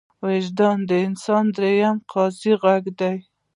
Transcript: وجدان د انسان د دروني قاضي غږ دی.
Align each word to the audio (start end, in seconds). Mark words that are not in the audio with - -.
وجدان 0.25 0.77
د 0.89 0.91
انسان 1.07 1.43
د 1.49 1.53
دروني 1.55 2.01
قاضي 2.11 2.51
غږ 2.63 2.83
دی. 2.99 3.15